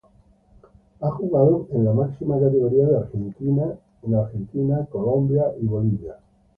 Ha 1.01 1.09
jugado 1.11 1.67
en 1.73 1.85
la 1.85 1.91
máxima 1.93 2.39
categoría 2.39 3.07
en 4.01 4.15
Argentina, 4.15 4.85
Colombia 4.91 5.43
y 5.61 5.67
Bolivia. 5.67 6.15